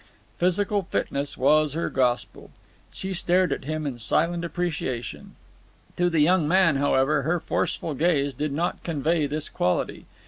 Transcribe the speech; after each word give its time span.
Physical 0.39 0.81
fitness 0.81 1.37
was 1.37 1.73
her 1.73 1.87
gospel. 1.87 2.49
She 2.91 3.13
stared 3.13 3.53
at 3.53 3.65
him 3.65 3.85
in 3.85 3.99
silent 3.99 4.43
appreciation. 4.43 5.35
To 5.95 6.09
the 6.09 6.21
young 6.21 6.47
man, 6.47 6.77
however, 6.77 7.21
her 7.21 7.39
forceful 7.39 7.93
gaze 7.93 8.33
did 8.33 8.51
not 8.51 8.83
convey 8.83 9.27
this 9.27 9.47
quality. 9.47 10.05